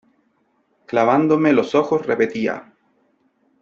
clavándome 0.87 1.53
los 1.53 1.75
ojos 1.75 2.07
repetía: 2.07 2.73